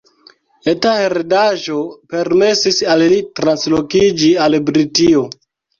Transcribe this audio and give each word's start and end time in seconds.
Eta 0.71 0.93
heredaĵo 0.99 1.77
permesis 2.15 2.83
al 2.97 3.07
li 3.15 3.23
translokiĝi 3.43 4.35
al 4.49 4.63
Britio. 4.73 5.29